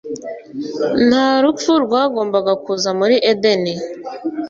nta 1.07 1.27
rupfu 1.43 1.71
rwagombaga 1.85 2.53
kuza 2.63 2.89
muri 2.99 3.15
edeni 3.31 3.73